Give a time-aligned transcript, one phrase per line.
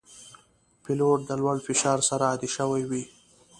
[0.83, 3.03] پیلوټ د لوړ فشار سره عادي شوی وي.